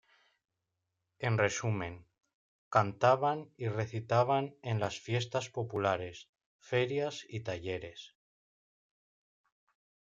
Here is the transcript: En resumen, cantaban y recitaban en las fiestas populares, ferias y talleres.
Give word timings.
En 1.19 1.37
resumen, 1.37 2.07
cantaban 2.69 3.51
y 3.55 3.67
recitaban 3.67 4.55
en 4.63 4.79
las 4.79 4.99
fiestas 4.99 5.49
populares, 5.51 6.27
ferias 6.57 7.23
y 7.29 7.41
talleres. 7.41 8.15